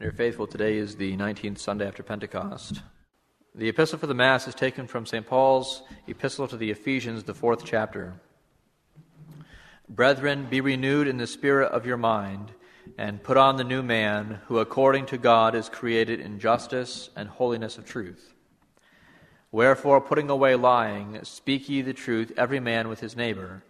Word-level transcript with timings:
You're 0.00 0.12
faithful. 0.12 0.46
Today 0.46 0.78
is 0.78 0.96
the 0.96 1.14
19th 1.14 1.58
Sunday 1.58 1.86
after 1.86 2.02
Pentecost. 2.02 2.80
The 3.54 3.68
epistle 3.68 3.98
for 3.98 4.06
the 4.06 4.14
Mass 4.14 4.48
is 4.48 4.54
taken 4.54 4.86
from 4.86 5.04
St. 5.04 5.26
Paul's 5.26 5.82
epistle 6.06 6.48
to 6.48 6.56
the 6.56 6.70
Ephesians, 6.70 7.24
the 7.24 7.34
fourth 7.34 7.66
chapter. 7.66 8.14
Brethren, 9.90 10.46
be 10.48 10.62
renewed 10.62 11.06
in 11.06 11.18
the 11.18 11.26
spirit 11.26 11.70
of 11.72 11.84
your 11.84 11.98
mind, 11.98 12.52
and 12.96 13.22
put 13.22 13.36
on 13.36 13.56
the 13.56 13.62
new 13.62 13.82
man, 13.82 14.40
who 14.46 14.58
according 14.58 15.04
to 15.04 15.18
God 15.18 15.54
is 15.54 15.68
created 15.68 16.18
in 16.18 16.40
justice 16.40 17.10
and 17.14 17.28
holiness 17.28 17.76
of 17.76 17.84
truth. 17.84 18.32
Wherefore, 19.52 20.00
putting 20.00 20.30
away 20.30 20.54
lying, 20.54 21.18
speak 21.24 21.68
ye 21.68 21.82
the 21.82 21.92
truth, 21.92 22.32
every 22.38 22.58
man 22.58 22.88
with 22.88 23.00
his 23.00 23.16
neighbor, 23.16 23.64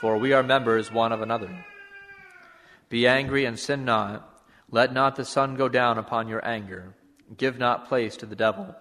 for 0.00 0.18
we 0.18 0.32
are 0.32 0.44
members 0.44 0.92
one 0.92 1.10
of 1.10 1.20
another. 1.20 1.64
Be 2.88 3.08
angry 3.08 3.44
and 3.44 3.58
sin 3.58 3.84
not. 3.84 4.27
Let 4.70 4.92
not 4.92 5.16
the 5.16 5.24
sun 5.24 5.54
go 5.54 5.68
down 5.68 5.98
upon 5.98 6.28
your 6.28 6.46
anger. 6.46 6.94
Give 7.36 7.58
not 7.58 7.88
place 7.88 8.16
to 8.18 8.26
the 8.26 8.36
devil. 8.36 8.74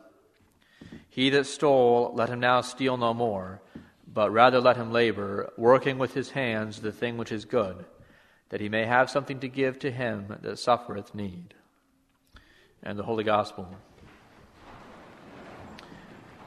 He 1.09 1.29
that 1.31 1.45
stole, 1.45 2.11
let 2.13 2.29
him 2.29 2.39
now 2.39 2.61
steal 2.61 2.97
no 2.97 3.13
more, 3.13 3.61
but 4.11 4.31
rather 4.31 4.59
let 4.59 4.77
him 4.77 4.91
labor, 4.91 5.51
working 5.57 5.97
with 5.97 6.13
his 6.13 6.31
hands 6.31 6.81
the 6.81 6.91
thing 6.91 7.17
which 7.17 7.31
is 7.31 7.45
good, 7.45 7.85
that 8.49 8.61
he 8.61 8.69
may 8.69 8.85
have 8.85 9.09
something 9.09 9.39
to 9.39 9.47
give 9.47 9.79
to 9.79 9.91
him 9.91 10.35
that 10.41 10.59
suffereth 10.59 11.15
need. 11.15 11.53
And 12.83 12.99
the 12.99 13.03
Holy 13.03 13.23
Gospel 13.23 13.67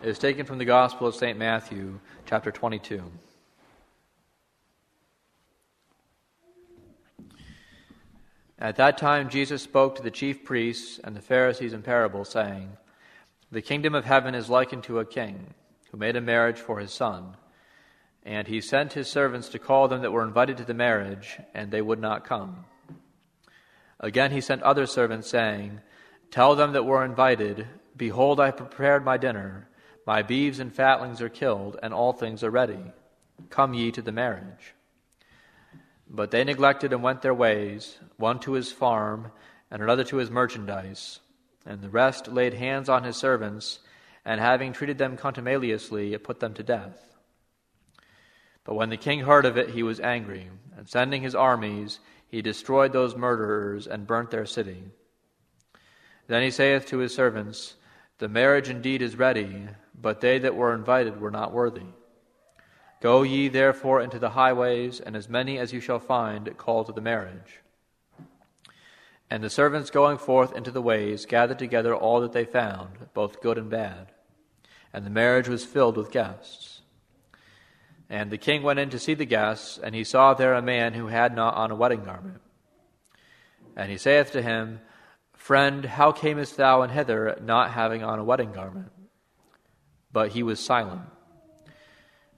is 0.03 0.19
taken 0.19 0.47
from 0.47 0.59
the 0.59 0.65
Gospel 0.65 1.07
of 1.07 1.15
St. 1.15 1.39
Matthew, 1.39 1.99
chapter 2.27 2.51
22. 2.51 3.03
At 8.61 8.77
that 8.77 8.99
time, 8.99 9.31
Jesus 9.31 9.63
spoke 9.63 9.95
to 9.95 10.03
the 10.03 10.11
chief 10.11 10.45
priests 10.45 11.01
and 11.03 11.17
the 11.17 11.23
Pharisees 11.23 11.73
in 11.73 11.83
parables, 11.83 12.29
saying, 12.29 12.77
The 13.51 13.63
kingdom 13.63 13.95
of 13.95 14.05
heaven 14.05 14.35
is 14.35 14.51
likened 14.51 14.85
to 14.85 14.99
a 14.99 15.07
king 15.07 15.55
who 15.91 15.97
made 15.97 16.15
a 16.15 16.21
marriage 16.21 16.59
for 16.59 16.79
his 16.79 16.93
son. 16.93 17.37
And 18.23 18.47
he 18.47 18.61
sent 18.61 18.93
his 18.93 19.09
servants 19.09 19.49
to 19.49 19.59
call 19.59 19.89
them 19.89 20.03
that 20.03 20.13
were 20.13 20.23
invited 20.23 20.59
to 20.59 20.65
the 20.65 20.75
marriage, 20.75 21.39
and 21.55 21.71
they 21.71 21.81
would 21.81 22.01
not 22.01 22.27
come. 22.27 22.67
Again, 23.99 24.31
he 24.31 24.43
sent 24.43 24.63
other 24.63 24.85
servants, 24.85 25.31
saying, 25.31 25.81
Tell 26.31 26.55
them 26.55 26.73
that 26.73 26.85
were 26.85 27.03
invited, 27.03 27.67
Behold, 27.97 28.41
I 28.41 28.47
have 28.47 28.59
prepared 28.59 29.05
my 29.05 29.17
dinner. 29.17 29.69
My 30.07 30.21
beeves 30.23 30.61
and 30.61 30.75
fatlings 30.75 31.23
are 31.23 31.31
killed, 31.31 31.79
and 31.83 31.95
all 31.95 32.13
things 32.13 32.45
are 32.45 32.51
ready. 32.51 32.93
Come 33.49 33.73
ye 33.73 33.91
to 33.93 34.03
the 34.03 34.13
marriage. 34.13 34.75
But 36.13 36.33
they 36.33 36.43
neglected 36.43 36.93
and 36.93 37.05
went 37.05 37.23
their 37.23 37.33
ways, 37.33 37.99
one 38.17 38.41
to 38.41 38.55
his 38.55 38.73
farm, 38.73 39.31
and 39.71 39.81
another 39.81 40.03
to 40.05 40.17
his 40.17 40.31
merchandise. 40.31 41.21
And 41.65 41.81
the 41.81 41.89
rest 41.89 42.27
laid 42.27 42.55
hands 42.55 42.89
on 42.89 43.05
his 43.05 43.17
servants, 43.17 43.79
and 44.25 44.41
having 44.41 44.73
treated 44.73 44.99
them 44.99 45.17
contumeliously, 45.17 46.19
put 46.19 46.41
them 46.41 46.53
to 46.55 46.65
death. 46.65 47.17
But 48.65 48.75
when 48.75 48.91
the 48.91 48.97
king 48.97 49.21
heard 49.21 49.47
of 49.47 49.57
it, 49.57 49.71
he 49.71 49.85
was 49.85 50.01
angry, 50.01 50.51
and 50.77 50.89
sending 50.89 51.23
his 51.23 51.37
armies, 51.37 52.01
he 52.27 52.43
destroyed 52.43 52.93
those 52.93 53.15
murderers 53.15 53.87
and 53.87 54.07
burnt 54.07 54.31
their 54.31 54.47
city. 54.47 54.83
Then 56.27 56.43
he 56.43 56.51
saith 56.51 56.87
to 56.87 56.99
his 56.99 57.15
servants, 57.15 57.75
The 58.19 58.29
marriage 58.29 58.69
indeed 58.69 59.01
is 59.01 59.17
ready, 59.17 59.69
but 59.95 60.21
they 60.21 60.39
that 60.41 60.57
were 60.57 60.75
invited 60.75 61.21
were 61.21 61.31
not 61.31 61.53
worthy. 61.53 61.87
Go 63.01 63.23
ye 63.23 63.49
therefore 63.49 64.03
into 64.03 64.19
the 64.19 64.31
highways, 64.31 65.01
and 65.01 65.17
as 65.17 65.29
many 65.29 65.59
as 65.59 65.73
you 65.73 65.81
shall 65.81 65.99
find, 65.99 66.57
call 66.59 66.85
to 66.85 66.93
the 66.93 67.01
marriage. 67.01 67.61
And 69.31 69.43
the 69.43 69.49
servants 69.49 69.91
going 69.91 70.19
forth 70.19 70.55
into 70.55 70.71
the 70.71 70.83
ways 70.83 71.25
gathered 71.25 71.59
together 71.59 71.95
all 71.95 72.21
that 72.21 72.33
they 72.33 72.45
found, 72.45 73.09
both 73.15 73.41
good 73.41 73.57
and 73.57 73.71
bad. 73.71 74.13
And 74.93 75.07
the 75.07 75.11
marriage 75.11 75.49
was 75.49 75.65
filled 75.65 75.97
with 75.97 76.11
guests. 76.11 76.83
And 78.11 78.31
the 78.31 78.39
king 78.39 78.63
went 78.63 78.81
in 78.81 78.91
to 78.91 78.99
see 78.99 79.15
the 79.15 79.25
guests, 79.25 79.79
and 79.79 79.95
he 79.95 80.03
saw 80.03 80.35
there 80.35 80.55
a 80.55 80.61
man 80.61 80.95
who 80.95 81.07
had 81.07 81.35
not 81.35 81.55
on 81.55 81.71
a 81.71 81.77
wedding 81.77 82.03
garment. 82.03 82.41
And 83.77 83.91
he 83.91 83.97
saith 83.97 84.33
to 84.33 84.43
him, 84.43 84.81
Friend, 85.33 85.85
how 85.85 86.13
camest 86.13 86.57
thou 86.57 86.83
in 86.83 86.91
hither, 86.91 87.39
not 87.41 87.71
having 87.71 88.03
on 88.03 88.19
a 88.19 88.25
wedding 88.25 88.53
garment? 88.53 88.91
But 90.13 90.33
he 90.33 90.43
was 90.43 90.59
silent. 90.59 91.03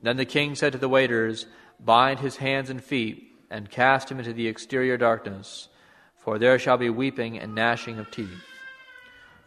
Then 0.03 0.17
the 0.17 0.25
king 0.25 0.57
said 0.57 0.73
to 0.73 0.79
the 0.79 0.89
waiters, 0.89 1.47
Bind 1.79 2.21
his 2.21 2.37
hands 2.37 2.71
and 2.71 2.83
feet, 2.83 3.37
and 3.51 3.71
cast 3.71 4.11
him 4.11 4.19
into 4.19 4.33
the 4.33 4.49
exterior 4.49 4.97
darkness, 4.97 5.69
for 6.17 6.39
there 6.39 6.59
shall 6.59 6.77
be 6.77 6.91
weeping 6.91 7.39
and 7.39 7.55
gnashing 7.55 7.99
of 7.99 8.11
teeth. 8.11 8.43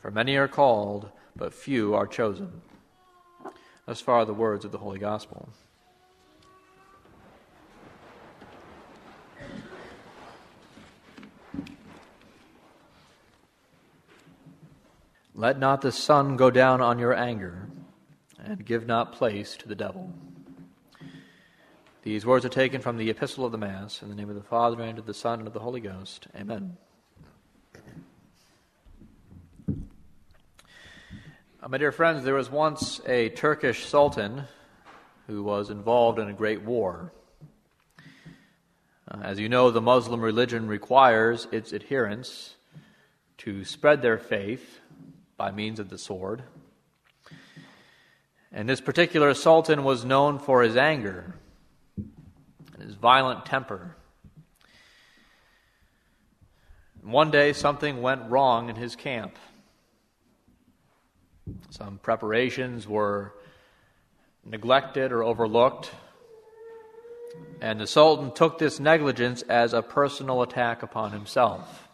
For 0.02 0.12
many 0.12 0.38
are 0.38 0.48
called, 0.48 1.10
but 1.36 1.54
few 1.54 1.94
are 1.94 2.08
chosen. 2.08 2.62
Thus 3.86 4.02
far, 4.02 4.26
the 4.26 4.34
words 4.34 4.64
of 4.64 4.72
the 4.72 4.78
Holy 4.78 5.00
Gospel. 5.00 5.50
Let 15.34 15.60
not 15.60 15.82
the 15.82 15.92
sun 15.92 16.38
go 16.38 16.50
down 16.50 16.80
on 16.80 16.98
your 16.98 17.14
anger, 17.14 17.68
and 18.40 18.66
give 18.66 18.88
not 18.88 19.12
place 19.12 19.58
to 19.58 19.68
the 19.68 19.76
devil. 19.76 20.14
These 22.06 22.24
words 22.24 22.46
are 22.46 22.50
taken 22.50 22.82
from 22.82 22.98
the 22.98 23.10
Epistle 23.10 23.46
of 23.46 23.52
the 23.52 23.58
Mass 23.58 24.04
in 24.04 24.10
the 24.10 24.16
name 24.16 24.30
of 24.30 24.36
the 24.36 24.44
Father, 24.44 24.80
and 24.84 25.00
of 25.00 25.08
the 25.08 25.14
Son, 25.16 25.40
and 25.40 25.48
of 25.48 25.56
the 25.56 25.60
Holy 25.60 25.80
Ghost. 25.80 26.28
Amen. 26.40 26.78
Uh, 29.68 29.74
my 31.68 31.80
dear 31.80 31.92
friends, 31.92 32.24
there 32.24 32.36
was 32.36 32.52
once 32.52 33.02
a 33.08 33.30
Turkish 33.30 33.88
sultan 33.88 34.44
who 35.26 35.42
was 35.42 35.72
involved 35.72 36.20
in 36.20 36.30
a 36.30 36.34
great 36.34 36.62
war. 36.62 37.12
Uh, 39.10 39.22
as 39.24 39.40
you 39.40 39.50
know, 39.50 39.72
the 39.72 39.82
Muslim 39.82 40.22
religion 40.22 40.68
requires 40.68 41.48
its 41.52 41.74
adherents 41.74 42.54
to 43.40 43.66
spread 43.66 44.04
their 44.04 44.20
faith 44.20 44.80
by 45.38 45.50
means 45.50 45.80
of 45.80 45.90
the 45.90 45.98
sword. 45.98 46.44
And 48.52 48.70
this 48.70 48.80
particular 48.80 49.34
sultan 49.34 49.84
was 49.84 50.06
known 50.06 50.38
for 50.38 50.62
his 50.62 50.78
anger 50.78 51.34
his 52.86 52.96
violent 52.96 53.46
temper. 53.46 53.96
One 57.02 57.32
day, 57.32 57.54
something 57.54 58.02
went 58.02 58.30
wrong 58.30 58.70
in 58.70 58.76
his 58.76 58.96
camp. 58.96 59.36
Some 61.70 62.00
preparations 62.02 62.88
were 62.88 63.34
neglected 64.44 65.12
or 65.12 65.24
overlooked, 65.24 65.92
and 67.62 67.80
the 67.80 67.88
Sultan 67.88 68.32
took 68.32 68.58
this 68.58 68.80
negligence 68.80 69.42
as 69.44 69.74
a 69.74 69.82
personal 69.82 70.42
attack 70.42 70.84
upon 70.84 71.12
himself. 71.12 71.88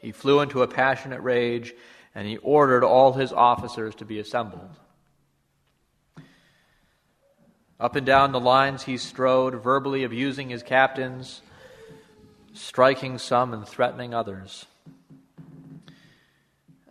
He 0.00 0.12
flew 0.12 0.40
into 0.40 0.62
a 0.62 0.68
passionate 0.68 1.20
rage 1.20 1.74
and 2.14 2.26
he 2.26 2.36
ordered 2.38 2.84
all 2.84 3.12
his 3.12 3.32
officers 3.32 3.94
to 3.96 4.04
be 4.04 4.18
assembled. 4.18 4.68
Up 7.82 7.96
and 7.96 8.06
down 8.06 8.30
the 8.30 8.38
lines 8.38 8.84
he 8.84 8.96
strode, 8.96 9.60
verbally 9.60 10.04
abusing 10.04 10.50
his 10.50 10.62
captains, 10.62 11.42
striking 12.52 13.18
some 13.18 13.52
and 13.52 13.66
threatening 13.66 14.14
others. 14.14 14.66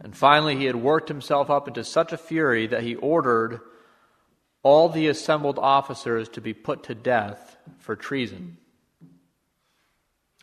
And 0.01 0.13
finally, 0.13 0.57
he 0.57 0.65
had 0.65 0.75
worked 0.75 1.07
himself 1.07 1.49
up 1.49 1.69
into 1.69 1.85
such 1.85 2.11
a 2.11 2.17
fury 2.17 2.67
that 2.67 2.83
he 2.83 2.95
ordered 2.95 3.61
all 4.63 4.89
the 4.89 5.07
assembled 5.07 5.57
officers 5.57 6.27
to 6.27 6.41
be 6.41 6.53
put 6.53 6.83
to 6.83 6.93
death 6.93 7.55
for 7.79 7.95
treason, 7.95 8.57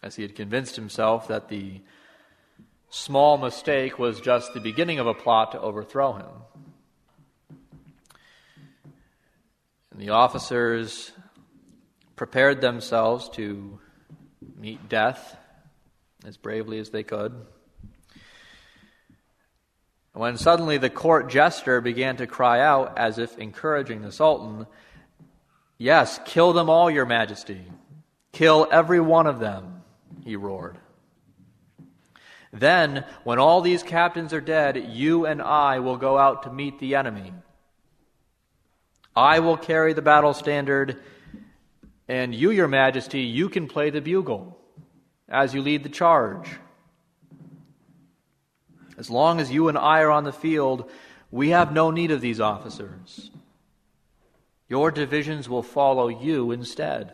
as 0.03 0.16
he 0.16 0.22
had 0.22 0.34
convinced 0.34 0.76
himself 0.76 1.28
that 1.28 1.50
the 1.50 1.83
small 2.89 3.36
mistake 3.36 3.98
was 3.98 4.18
just 4.18 4.54
the 4.54 4.60
beginning 4.60 4.98
of 4.98 5.06
a 5.06 5.12
plot 5.12 5.53
to 5.53 5.60
overthrow 5.60 6.15
him. 6.15 6.67
And 9.98 10.06
the 10.06 10.12
officers 10.12 11.10
prepared 12.15 12.60
themselves 12.60 13.28
to 13.30 13.80
meet 14.56 14.89
death 14.89 15.36
as 16.24 16.36
bravely 16.36 16.78
as 16.78 16.91
they 16.91 17.03
could. 17.03 17.34
When 20.12 20.36
suddenly 20.36 20.78
the 20.78 20.89
court 20.89 21.28
jester 21.28 21.80
began 21.80 22.16
to 22.18 22.28
cry 22.28 22.60
out, 22.60 22.97
as 22.97 23.18
if 23.18 23.36
encouraging 23.39 24.03
the 24.03 24.12
Sultan, 24.12 24.68
Yes, 25.78 26.21
kill 26.24 26.53
them 26.53 26.71
all, 26.71 26.89
Your 26.89 27.04
Majesty. 27.04 27.65
Kill 28.30 28.68
every 28.71 29.00
one 29.00 29.27
of 29.27 29.41
them, 29.41 29.83
he 30.22 30.36
roared. 30.36 30.78
Then, 32.53 33.04
when 33.24 33.41
all 33.41 33.62
these 33.62 33.83
captains 33.83 34.33
are 34.33 34.41
dead, 34.41 34.77
you 34.77 35.27
and 35.27 35.42
I 35.42 35.80
will 35.80 35.97
go 35.97 36.16
out 36.16 36.45
to 36.45 36.53
meet 36.53 36.78
the 36.78 36.95
enemy. 36.95 37.33
I 39.18 39.41
will 39.41 39.56
carry 39.56 39.94
the 39.94 40.00
battle 40.00 40.32
standard, 40.32 41.03
and 42.06 42.32
you, 42.32 42.53
your 42.53 42.68
majesty, 42.68 43.22
you 43.22 43.48
can 43.48 43.66
play 43.66 43.91
the 43.91 44.00
bugle. 44.00 44.56
as 45.28 45.53
you 45.53 45.60
lead 45.60 45.82
the 45.82 45.88
charge. 45.88 46.48
As 48.97 49.10
long 49.10 49.41
as 49.41 49.50
you 49.50 49.68
and 49.68 49.76
I 49.76 50.03
are 50.03 50.10
on 50.12 50.22
the 50.22 50.32
field, 50.32 50.88
we 51.32 51.48
have 51.48 51.72
no 51.72 51.91
need 51.91 52.12
of 52.12 52.20
these 52.20 52.41
officers. 52.41 53.32
Your 54.68 54.92
divisions 54.92 55.48
will 55.48 55.64
follow 55.64 56.06
you 56.06 56.53
instead. 56.53 57.12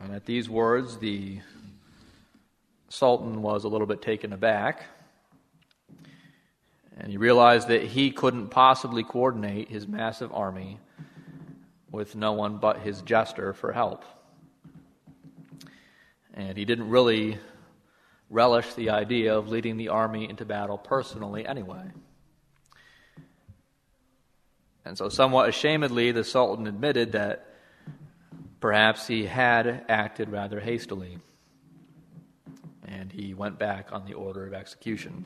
And 0.00 0.12
at 0.12 0.26
these 0.26 0.50
words, 0.50 0.98
the 0.98 1.38
Sultan 2.88 3.40
was 3.40 3.62
a 3.62 3.68
little 3.68 3.86
bit 3.86 4.02
taken 4.02 4.32
aback. 4.32 4.82
And 6.96 7.10
he 7.10 7.18
realized 7.18 7.68
that 7.68 7.82
he 7.82 8.10
couldn't 8.10 8.48
possibly 8.48 9.04
coordinate 9.04 9.68
his 9.68 9.86
massive 9.86 10.32
army 10.32 10.78
with 11.90 12.14
no 12.16 12.32
one 12.32 12.58
but 12.58 12.78
his 12.78 13.02
jester 13.02 13.52
for 13.52 13.72
help. 13.72 14.04
And 16.32 16.56
he 16.56 16.64
didn't 16.64 16.88
really 16.88 17.38
relish 18.30 18.72
the 18.74 18.90
idea 18.90 19.36
of 19.36 19.48
leading 19.48 19.76
the 19.76 19.88
army 19.88 20.28
into 20.28 20.44
battle 20.44 20.78
personally 20.78 21.46
anyway. 21.46 21.90
And 24.84 24.96
so, 24.96 25.08
somewhat 25.08 25.48
ashamedly, 25.48 26.12
the 26.14 26.22
Sultan 26.22 26.66
admitted 26.66 27.12
that 27.12 27.54
perhaps 28.60 29.06
he 29.06 29.26
had 29.26 29.84
acted 29.88 30.30
rather 30.30 30.60
hastily. 30.60 31.18
And 32.86 33.10
he 33.10 33.34
went 33.34 33.58
back 33.58 33.92
on 33.92 34.04
the 34.04 34.14
order 34.14 34.46
of 34.46 34.54
execution. 34.54 35.24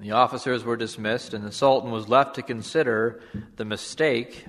The 0.00 0.12
officers 0.12 0.62
were 0.62 0.76
dismissed, 0.76 1.34
and 1.34 1.44
the 1.44 1.50
Sultan 1.50 1.90
was 1.90 2.08
left 2.08 2.36
to 2.36 2.42
consider 2.42 3.20
the 3.56 3.64
mistake 3.64 4.46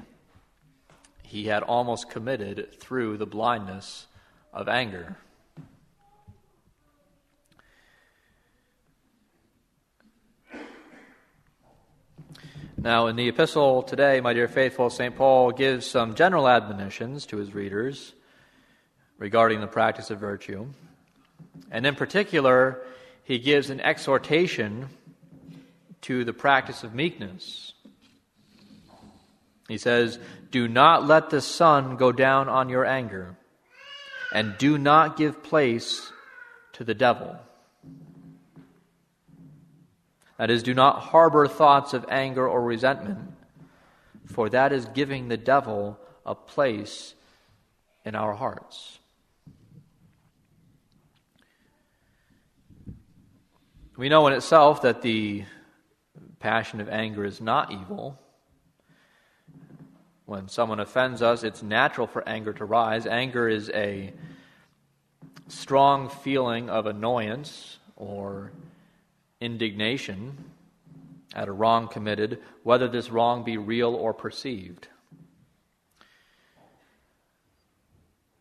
he 1.23 1.45
had 1.45 1.63
almost 1.63 2.07
committed 2.07 2.79
through 2.79 3.17
the 3.17 3.25
blindness 3.25 4.05
of 4.53 4.69
anger. 4.69 5.17
Now, 12.77 13.07
in 13.07 13.15
the 13.15 13.27
epistle 13.27 13.81
today, 13.81 14.21
my 14.21 14.33
dear 14.33 14.47
faithful, 14.47 14.91
St. 14.91 15.15
Paul 15.15 15.51
gives 15.51 15.87
some 15.87 16.13
general 16.13 16.47
admonitions 16.47 17.25
to 17.25 17.37
his 17.37 17.55
readers 17.55 18.13
regarding 19.17 19.61
the 19.61 19.67
practice 19.67 20.11
of 20.11 20.19
virtue. 20.19 20.67
And 21.71 21.87
in 21.87 21.95
particular, 21.95 22.83
he 23.23 23.39
gives 23.39 23.71
an 23.71 23.81
exhortation 23.81 24.89
to 26.01 26.23
the 26.23 26.33
practice 26.33 26.83
of 26.83 26.93
meekness. 26.93 27.73
He 29.67 29.77
says, 29.77 30.19
Do 30.51 30.67
not 30.67 31.05
let 31.05 31.29
the 31.29 31.41
sun 31.41 31.95
go 31.95 32.11
down 32.11 32.49
on 32.49 32.69
your 32.69 32.85
anger, 32.85 33.37
and 34.33 34.57
do 34.57 34.77
not 34.77 35.17
give 35.17 35.43
place 35.43 36.11
to 36.73 36.83
the 36.83 36.93
devil. 36.93 37.37
That 40.37 40.49
is, 40.49 40.63
do 40.63 40.73
not 40.73 40.99
harbor 40.99 41.47
thoughts 41.47 41.93
of 41.93 42.05
anger 42.09 42.47
or 42.47 42.61
resentment, 42.63 43.33
for 44.25 44.49
that 44.49 44.71
is 44.71 44.85
giving 44.85 45.27
the 45.27 45.37
devil 45.37 45.99
a 46.25 46.33
place 46.33 47.13
in 48.05 48.15
our 48.15 48.33
hearts. 48.33 48.99
We 53.97 54.07
know 54.07 54.25
in 54.27 54.33
itself 54.33 54.83
that 54.83 55.01
the 55.01 55.43
passion 56.39 56.79
of 56.81 56.89
anger 56.89 57.25
is 57.25 57.41
not 57.41 57.71
evil. 57.71 58.17
When 60.25 60.47
someone 60.47 60.79
offends 60.79 61.21
us, 61.21 61.43
it's 61.43 61.63
natural 61.63 62.07
for 62.07 62.27
anger 62.27 62.53
to 62.53 62.65
rise. 62.65 63.05
Anger 63.05 63.49
is 63.49 63.69
a 63.71 64.13
strong 65.47 66.09
feeling 66.09 66.69
of 66.69 66.85
annoyance 66.85 67.79
or 67.95 68.51
indignation 69.41 70.37
at 71.35 71.47
a 71.47 71.51
wrong 71.51 71.87
committed, 71.87 72.39
whether 72.63 72.87
this 72.87 73.09
wrong 73.09 73.43
be 73.43 73.57
real 73.57 73.95
or 73.95 74.13
perceived. 74.13 74.87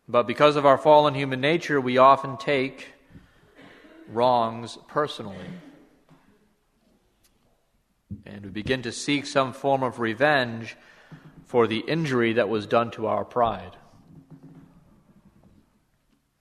But 0.07 0.27
because 0.27 0.57
of 0.57 0.65
our 0.65 0.79
fallen 0.79 1.15
human 1.15 1.41
nature, 1.41 1.81
we 1.81 1.99
often 1.99 2.37
take 2.39 2.89
wrongs 4.11 4.79
personally. 4.89 5.37
And 8.25 8.45
we 8.45 8.51
begin 8.51 8.83
to 8.83 8.93
seek 8.93 9.27
some 9.27 9.53
form 9.53 9.83
of 9.83 10.01
revenge 10.01 10.77
for 11.45 11.67
the 11.67 11.79
injury 11.81 12.35
that 12.35 12.49
was 12.49 12.67
done 12.67 12.91
to 12.93 13.07
our 13.07 13.25
pride. 13.25 13.77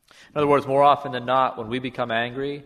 In 0.10 0.38
other 0.38 0.48
words, 0.48 0.68
more 0.68 0.84
often 0.84 1.12
than 1.12 1.26
not, 1.26 1.58
when 1.58 1.70
we 1.70 1.80
become 1.80 2.12
angry, 2.12 2.64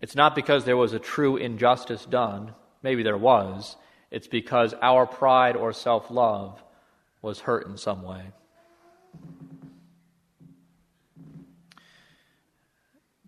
it's 0.00 0.14
not 0.14 0.34
because 0.34 0.64
there 0.64 0.76
was 0.76 0.92
a 0.92 0.98
true 0.98 1.36
injustice 1.36 2.06
done, 2.06 2.54
maybe 2.82 3.02
there 3.02 3.18
was, 3.18 3.76
it's 4.10 4.28
because 4.28 4.74
our 4.80 5.06
pride 5.06 5.56
or 5.56 5.72
self 5.72 6.10
love 6.10 6.62
was 7.22 7.40
hurt 7.40 7.66
in 7.66 7.76
some 7.76 8.02
way. 8.02 8.22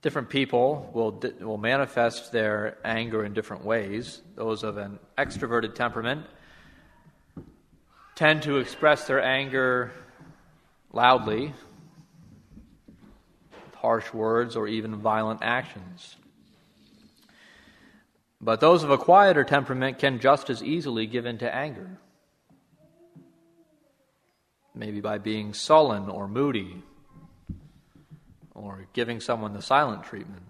Different 0.03 0.29
people 0.31 0.91
will, 0.93 1.13
will 1.41 1.59
manifest 1.59 2.33
their 2.33 2.77
anger 2.85 3.25
in 3.25 3.35
different 3.35 3.65
ways. 3.65 4.21
Those 4.35 4.65
of 4.65 4.77
an 4.77 4.99
extroverted 5.17 5.77
temperament 5.77 6.27
tend 8.17 8.43
to 8.43 8.59
express 8.59 9.07
their 9.07 9.23
anger 9.23 9.93
loudly, 10.93 11.55
with 13.65 13.75
harsh 13.77 14.13
words, 14.13 14.57
or 14.57 14.67
even 14.67 14.97
violent 14.97 15.41
actions. 15.43 16.17
But 18.41 18.59
those 18.59 18.83
of 18.83 18.91
a 18.91 18.99
quieter 18.99 19.45
temperament 19.45 20.01
can 20.01 20.19
just 20.19 20.51
as 20.51 20.65
easily 20.65 21.07
give 21.07 21.27
in 21.27 21.39
to 21.39 21.55
anger. 21.55 21.97
Maybe 24.75 25.01
by 25.01 25.19
being 25.19 25.55
sullen 25.55 26.09
or 26.09 26.27
moody, 26.27 26.83
or 28.55 28.87
giving 28.93 29.21
someone 29.21 29.53
the 29.53 29.63
silent 29.63 30.05
treatment. 30.05 30.43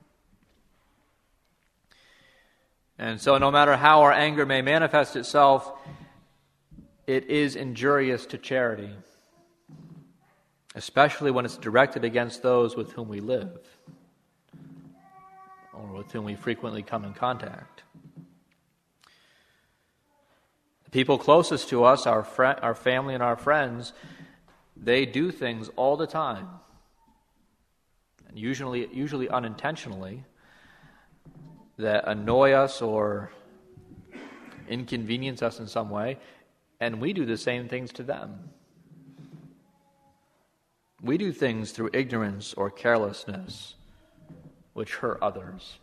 And 2.98 3.20
so, 3.20 3.38
no 3.38 3.50
matter 3.50 3.76
how 3.76 4.02
our 4.02 4.12
anger 4.12 4.46
may 4.46 4.62
manifest 4.62 5.16
itself, 5.16 5.72
it 7.06 7.24
is 7.24 7.56
injurious 7.56 8.26
to 8.26 8.38
charity, 8.38 8.90
especially 10.74 11.30
when 11.30 11.44
it's 11.44 11.56
directed 11.56 12.04
against 12.04 12.42
those 12.42 12.76
with 12.76 12.92
whom 12.92 13.08
we 13.08 13.20
live 13.20 13.58
or 15.72 15.98
with 15.98 16.12
whom 16.12 16.24
we 16.24 16.34
frequently 16.34 16.82
come 16.82 17.04
in 17.04 17.12
contact. 17.12 17.82
The 20.84 20.90
people 20.90 21.18
closest 21.18 21.70
to 21.70 21.84
us, 21.84 22.06
our, 22.06 22.22
fr- 22.22 22.44
our 22.44 22.74
family 22.74 23.14
and 23.14 23.22
our 23.22 23.36
friends, 23.36 23.92
they 24.76 25.06
do 25.06 25.30
things 25.30 25.70
all 25.76 25.96
the 25.96 26.06
time, 26.06 26.48
and 28.32 28.40
usually, 28.40 28.88
usually 28.92 29.28
unintentionally, 29.28 30.24
that 31.76 32.04
annoy 32.06 32.52
us 32.52 32.80
or 32.80 33.30
inconvenience 34.68 35.42
us 35.42 35.58
in 35.60 35.66
some 35.66 35.90
way, 35.90 36.18
and 36.80 37.00
we 37.00 37.12
do 37.12 37.26
the 37.26 37.36
same 37.36 37.68
things 37.68 37.92
to 37.92 38.02
them. 38.02 38.38
We 41.02 41.18
do 41.18 41.32
things 41.32 41.72
through 41.72 41.90
ignorance 41.92 42.54
or 42.54 42.70
carelessness 42.70 43.74
which 44.72 44.94
hurt 44.96 45.18
others. 45.20 45.78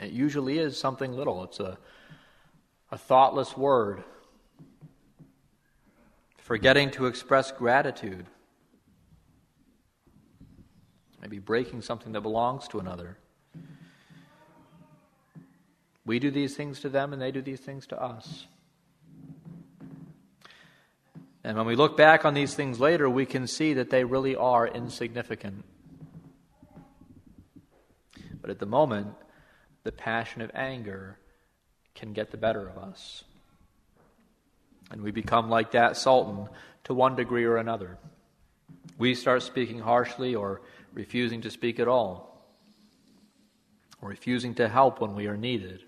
It 0.00 0.12
usually 0.12 0.58
is 0.58 0.78
something 0.78 1.12
little. 1.12 1.44
It's 1.44 1.60
a, 1.60 1.76
a 2.90 2.96
thoughtless 2.96 3.56
word, 3.56 4.04
forgetting 6.38 6.90
to 6.92 7.06
express 7.06 7.52
gratitude, 7.52 8.26
maybe 11.26 11.40
breaking 11.40 11.82
something 11.82 12.12
that 12.12 12.20
belongs 12.20 12.68
to 12.68 12.78
another. 12.78 13.18
We 16.04 16.20
do 16.20 16.30
these 16.30 16.54
things 16.54 16.78
to 16.82 16.88
them, 16.88 17.12
and 17.12 17.20
they 17.20 17.32
do 17.32 17.42
these 17.42 17.58
things 17.58 17.84
to 17.88 18.00
us. 18.00 18.46
And 21.42 21.56
when 21.56 21.66
we 21.66 21.74
look 21.74 21.96
back 21.96 22.24
on 22.24 22.34
these 22.34 22.54
things 22.54 22.78
later, 22.78 23.10
we 23.10 23.26
can 23.26 23.48
see 23.48 23.74
that 23.74 23.90
they 23.90 24.04
really 24.04 24.36
are 24.36 24.68
insignificant. 24.68 25.64
But 28.40 28.50
at 28.50 28.60
the 28.60 28.66
moment, 28.66 29.08
the 29.82 29.90
passion 29.90 30.42
of 30.42 30.52
anger 30.54 31.18
can 31.96 32.12
get 32.12 32.30
the 32.30 32.36
better 32.36 32.68
of 32.68 32.78
us. 32.78 33.24
And 34.92 35.02
we 35.02 35.10
become 35.10 35.50
like 35.50 35.72
that 35.72 35.96
Sultan 35.96 36.48
to 36.84 36.94
one 36.94 37.16
degree 37.16 37.46
or 37.46 37.56
another. 37.56 37.98
We 38.96 39.16
start 39.16 39.42
speaking 39.42 39.80
harshly 39.80 40.36
or 40.36 40.60
refusing 40.96 41.42
to 41.42 41.50
speak 41.50 41.78
at 41.78 41.86
all, 41.86 42.42
or 44.00 44.08
refusing 44.08 44.54
to 44.54 44.66
help 44.66 44.98
when 45.00 45.14
we 45.14 45.26
are 45.26 45.36
needed. 45.36 45.82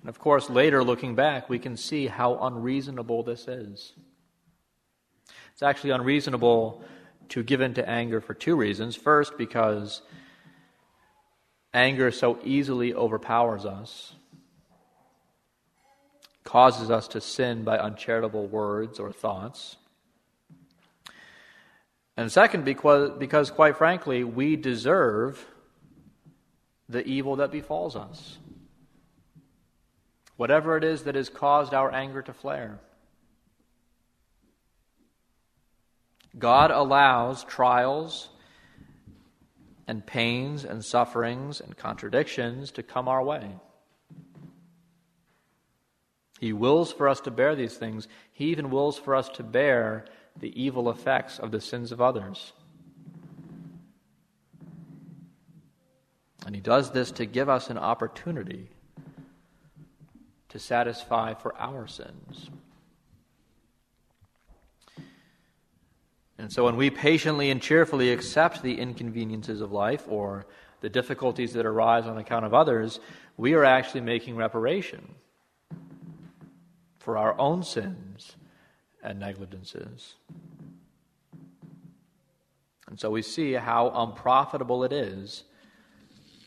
And 0.00 0.08
of 0.08 0.18
course, 0.18 0.50
later 0.50 0.82
looking 0.82 1.14
back, 1.14 1.48
we 1.48 1.60
can 1.60 1.76
see 1.76 2.08
how 2.08 2.36
unreasonable 2.38 3.22
this 3.22 3.46
is. 3.46 3.92
It's 5.52 5.62
actually 5.62 5.90
unreasonable 5.90 6.82
to 7.28 7.44
give 7.44 7.60
in 7.60 7.74
to 7.74 7.88
anger 7.88 8.20
for 8.20 8.34
two 8.34 8.56
reasons. 8.56 8.96
First, 8.96 9.38
because 9.38 10.02
anger 11.72 12.10
so 12.10 12.40
easily 12.42 12.94
overpowers 12.94 13.64
us, 13.64 14.14
causes 16.42 16.90
us 16.90 17.06
to 17.08 17.20
sin 17.20 17.62
by 17.62 17.78
uncharitable 17.78 18.48
words 18.48 18.98
or 18.98 19.12
thoughts. 19.12 19.76
And 22.18 22.32
second, 22.32 22.64
because, 22.64 23.12
because 23.16 23.52
quite 23.52 23.76
frankly, 23.76 24.24
we 24.24 24.56
deserve 24.56 25.46
the 26.88 27.06
evil 27.06 27.36
that 27.36 27.52
befalls 27.52 27.94
us. 27.94 28.38
Whatever 30.36 30.76
it 30.76 30.82
is 30.82 31.04
that 31.04 31.14
has 31.14 31.28
caused 31.28 31.72
our 31.72 31.94
anger 31.94 32.20
to 32.22 32.32
flare. 32.32 32.80
God 36.36 36.72
allows 36.72 37.44
trials 37.44 38.30
and 39.86 40.04
pains 40.04 40.64
and 40.64 40.84
sufferings 40.84 41.60
and 41.60 41.76
contradictions 41.76 42.72
to 42.72 42.82
come 42.82 43.06
our 43.06 43.22
way. 43.22 43.48
He 46.40 46.52
wills 46.52 46.92
for 46.92 47.08
us 47.08 47.20
to 47.20 47.30
bear 47.30 47.54
these 47.54 47.76
things. 47.76 48.08
He 48.32 48.46
even 48.46 48.70
wills 48.70 48.98
for 48.98 49.14
us 49.14 49.28
to 49.30 49.44
bear 49.44 50.06
the 50.40 50.60
evil 50.60 50.90
effects 50.90 51.38
of 51.38 51.50
the 51.50 51.60
sins 51.60 51.92
of 51.92 52.00
others. 52.00 52.52
And 56.46 56.54
He 56.54 56.60
does 56.60 56.92
this 56.92 57.10
to 57.12 57.26
give 57.26 57.48
us 57.48 57.70
an 57.70 57.78
opportunity 57.78 58.70
to 60.48 60.58
satisfy 60.58 61.34
for 61.34 61.54
our 61.56 61.86
sins. 61.86 62.50
And 66.38 66.52
so 66.52 66.64
when 66.64 66.76
we 66.76 66.88
patiently 66.88 67.50
and 67.50 67.60
cheerfully 67.60 68.12
accept 68.12 68.62
the 68.62 68.78
inconveniences 68.78 69.60
of 69.60 69.72
life 69.72 70.04
or 70.08 70.46
the 70.80 70.88
difficulties 70.88 71.52
that 71.54 71.66
arise 71.66 72.06
on 72.06 72.16
account 72.16 72.44
of 72.44 72.54
others, 72.54 73.00
we 73.36 73.54
are 73.54 73.64
actually 73.64 74.02
making 74.02 74.36
reparation 74.36 75.16
for 76.98 77.18
our 77.18 77.38
own 77.38 77.64
sins 77.64 78.36
and 79.02 79.18
negligences. 79.20 80.14
And 82.88 82.98
so 82.98 83.10
we 83.10 83.22
see 83.22 83.52
how 83.52 83.90
unprofitable 83.94 84.84
it 84.84 84.92
is 84.92 85.44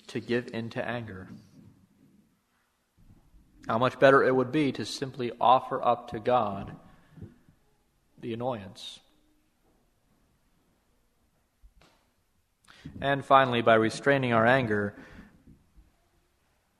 to 0.07 0.19
give 0.19 0.49
in 0.53 0.69
to 0.71 0.85
anger. 0.85 1.29
How 3.67 3.77
much 3.77 3.99
better 3.99 4.23
it 4.23 4.35
would 4.35 4.51
be 4.51 4.71
to 4.73 4.85
simply 4.85 5.31
offer 5.39 5.83
up 5.83 6.09
to 6.11 6.19
God 6.19 6.75
the 8.19 8.33
annoyance. 8.33 8.99
And 12.99 13.23
finally, 13.23 13.61
by 13.61 13.75
restraining 13.75 14.33
our 14.33 14.45
anger, 14.45 14.95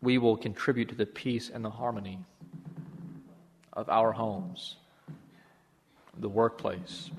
we 0.01 0.17
will 0.17 0.37
contribute 0.37 0.89
to 0.89 0.95
the 0.95 1.05
peace 1.05 1.49
and 1.53 1.63
the 1.63 1.69
harmony 1.69 2.19
of 3.73 3.89
our 3.89 4.11
homes, 4.11 4.77
the 6.21 6.29
workplace. 6.29 7.09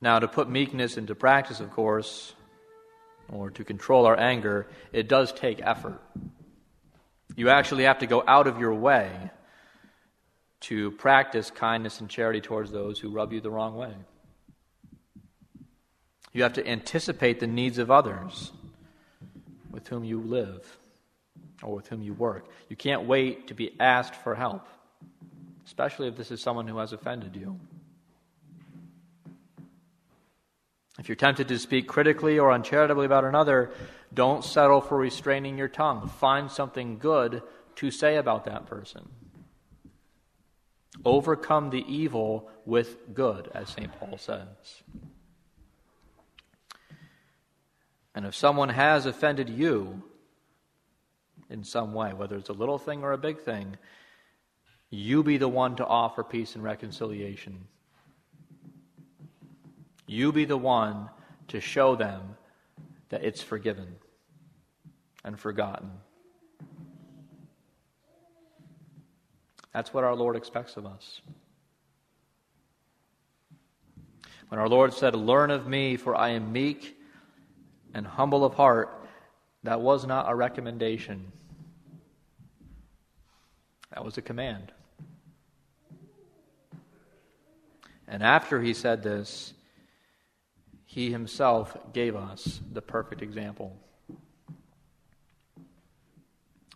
Now, 0.00 0.18
to 0.18 0.28
put 0.28 0.48
meekness 0.48 0.96
into 0.96 1.14
practice, 1.14 1.60
of 1.60 1.70
course, 1.72 2.34
or 3.28 3.50
to 3.50 3.64
control 3.64 4.06
our 4.06 4.18
anger, 4.18 4.68
it 4.92 5.08
does 5.08 5.32
take 5.32 5.60
effort. 5.62 6.00
You 7.34 7.48
actually 7.48 7.84
have 7.84 7.98
to 7.98 8.06
go 8.06 8.22
out 8.26 8.46
of 8.46 8.58
your 8.60 8.74
way 8.74 9.10
to 10.60 10.92
practice 10.92 11.50
kindness 11.50 12.00
and 12.00 12.08
charity 12.08 12.40
towards 12.40 12.70
those 12.70 12.98
who 12.98 13.10
rub 13.10 13.32
you 13.32 13.40
the 13.40 13.50
wrong 13.50 13.76
way. 13.76 13.92
You 16.32 16.42
have 16.42 16.54
to 16.54 16.66
anticipate 16.66 17.40
the 17.40 17.46
needs 17.46 17.78
of 17.78 17.90
others 17.90 18.52
with 19.70 19.88
whom 19.88 20.04
you 20.04 20.20
live 20.20 20.78
or 21.62 21.74
with 21.74 21.88
whom 21.88 22.02
you 22.02 22.12
work. 22.12 22.48
You 22.68 22.76
can't 22.76 23.06
wait 23.06 23.48
to 23.48 23.54
be 23.54 23.74
asked 23.80 24.14
for 24.14 24.34
help, 24.34 24.66
especially 25.66 26.08
if 26.08 26.16
this 26.16 26.30
is 26.30 26.40
someone 26.40 26.68
who 26.68 26.78
has 26.78 26.92
offended 26.92 27.36
you. 27.36 27.58
If 30.98 31.08
you're 31.08 31.16
tempted 31.16 31.48
to 31.48 31.58
speak 31.58 31.86
critically 31.86 32.38
or 32.38 32.50
uncharitably 32.52 33.04
about 33.04 33.24
another, 33.24 33.70
don't 34.14 34.42
settle 34.42 34.80
for 34.80 34.96
restraining 34.96 35.58
your 35.58 35.68
tongue. 35.68 36.08
Find 36.08 36.50
something 36.50 36.98
good 36.98 37.42
to 37.76 37.90
say 37.90 38.16
about 38.16 38.46
that 38.46 38.66
person. 38.66 39.08
Overcome 41.04 41.70
the 41.70 41.84
evil 41.86 42.48
with 42.64 43.12
good, 43.12 43.50
as 43.52 43.68
St. 43.68 43.92
Paul 44.00 44.16
says. 44.16 44.82
And 48.14 48.24
if 48.24 48.34
someone 48.34 48.70
has 48.70 49.04
offended 49.04 49.50
you 49.50 50.02
in 51.50 51.64
some 51.64 51.92
way, 51.92 52.14
whether 52.14 52.36
it's 52.36 52.48
a 52.48 52.54
little 52.54 52.78
thing 52.78 53.02
or 53.02 53.12
a 53.12 53.18
big 53.18 53.40
thing, 53.40 53.76
you 54.90 55.22
be 55.22 55.36
the 55.36 55.48
one 55.48 55.76
to 55.76 55.86
offer 55.86 56.22
peace 56.22 56.54
and 56.54 56.64
reconciliation 56.64 57.66
you 60.06 60.32
be 60.32 60.44
the 60.44 60.56
one 60.56 61.10
to 61.48 61.60
show 61.60 61.96
them 61.96 62.36
that 63.08 63.24
it's 63.24 63.42
forgiven 63.42 63.96
and 65.24 65.38
forgotten. 65.38 65.90
That's 69.72 69.92
what 69.92 70.04
our 70.04 70.14
Lord 70.14 70.36
expects 70.36 70.76
of 70.76 70.86
us. 70.86 71.20
When 74.48 74.60
our 74.60 74.68
Lord 74.68 74.94
said, 74.94 75.14
Learn 75.14 75.50
of 75.50 75.66
me, 75.66 75.96
for 75.96 76.14
I 76.14 76.30
am 76.30 76.52
meek 76.52 76.96
and 77.92 78.06
humble 78.06 78.44
of 78.44 78.54
heart, 78.54 79.08
that 79.64 79.80
was 79.80 80.06
not 80.06 80.30
a 80.30 80.34
recommendation. 80.34 81.32
That 83.92 84.04
was 84.04 84.16
a 84.18 84.22
command. 84.22 84.72
And 88.08 88.22
after 88.22 88.60
he 88.60 88.72
said 88.72 89.02
this, 89.02 89.52
he 90.84 91.10
himself 91.10 91.76
gave 91.92 92.14
us 92.16 92.60
the 92.72 92.82
perfect 92.82 93.22
example. 93.22 93.76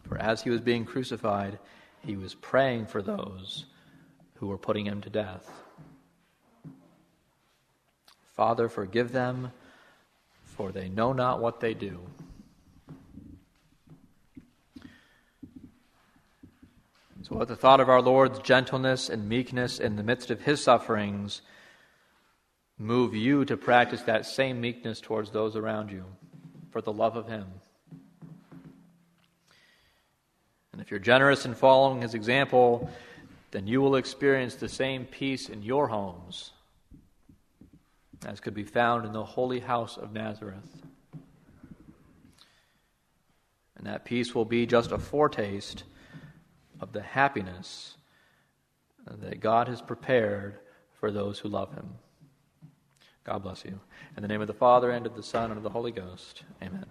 For 0.08 0.18
as 0.18 0.42
he 0.42 0.50
was 0.50 0.60
being 0.60 0.84
crucified, 0.84 1.58
he 2.04 2.16
was 2.16 2.34
praying 2.34 2.86
for 2.86 3.00
those 3.00 3.66
who 4.34 4.48
were 4.48 4.58
putting 4.58 4.86
him 4.86 5.00
to 5.02 5.10
death. 5.10 5.48
Father, 8.32 8.68
forgive 8.68 9.12
them, 9.12 9.52
for 10.42 10.72
they 10.72 10.88
know 10.88 11.12
not 11.12 11.40
what 11.40 11.60
they 11.60 11.74
do. 11.74 12.00
So, 17.30 17.40
at 17.40 17.46
the 17.46 17.54
thought 17.54 17.78
of 17.78 17.88
our 17.88 18.02
Lord's 18.02 18.40
gentleness 18.40 19.08
and 19.08 19.28
meekness 19.28 19.78
in 19.78 19.94
the 19.94 20.02
midst 20.02 20.32
of 20.32 20.40
his 20.40 20.60
sufferings, 20.64 21.42
move 22.76 23.14
you 23.14 23.44
to 23.44 23.56
practice 23.56 24.02
that 24.02 24.26
same 24.26 24.60
meekness 24.60 25.00
towards 25.00 25.30
those 25.30 25.54
around 25.54 25.92
you 25.92 26.04
for 26.72 26.80
the 26.80 26.92
love 26.92 27.14
of 27.14 27.28
Him. 27.28 27.46
And 30.72 30.80
if 30.80 30.90
you're 30.90 30.98
generous 30.98 31.44
in 31.44 31.54
following 31.54 32.02
His 32.02 32.14
example, 32.14 32.90
then 33.52 33.68
you 33.68 33.80
will 33.80 33.94
experience 33.94 34.56
the 34.56 34.68
same 34.68 35.04
peace 35.04 35.48
in 35.48 35.62
your 35.62 35.86
homes 35.86 36.50
as 38.26 38.40
could 38.40 38.54
be 38.54 38.64
found 38.64 39.06
in 39.06 39.12
the 39.12 39.24
holy 39.24 39.60
house 39.60 39.96
of 39.96 40.12
Nazareth. 40.12 40.82
And 43.76 43.86
that 43.86 44.04
peace 44.04 44.34
will 44.34 44.44
be 44.44 44.66
just 44.66 44.90
a 44.90 44.98
foretaste 44.98 45.84
of 46.80 46.92
the 46.92 47.02
happiness 47.02 47.96
that 49.06 49.40
God 49.40 49.68
has 49.68 49.80
prepared 49.82 50.58
for 50.98 51.10
those 51.10 51.38
who 51.38 51.48
love 51.48 51.72
Him. 51.74 51.88
God 53.24 53.42
bless 53.42 53.64
you. 53.64 53.78
In 54.16 54.22
the 54.22 54.28
name 54.28 54.40
of 54.40 54.46
the 54.46 54.54
Father, 54.54 54.90
and 54.90 55.06
of 55.06 55.16
the 55.16 55.22
Son, 55.22 55.50
and 55.50 55.58
of 55.58 55.62
the 55.62 55.70
Holy 55.70 55.92
Ghost. 55.92 56.42
Amen. 56.62 56.86